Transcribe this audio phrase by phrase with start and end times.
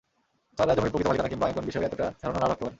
[0.57, 2.69] তাঁরা জমির প্রকৃত মালিকানা কিংবা আইনকানুন বিষয়ে এতটা ধারণা না–ও রাখতে পারেন।